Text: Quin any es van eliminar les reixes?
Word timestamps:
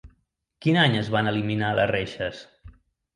Quin 0.65 0.79
any 0.83 0.95
es 1.01 1.11
van 1.15 1.29
eliminar 1.31 1.69
les 1.81 1.91
reixes? 1.91 2.41